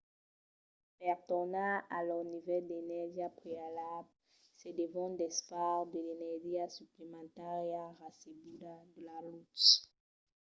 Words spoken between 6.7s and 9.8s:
suplementària recebuda de la lutz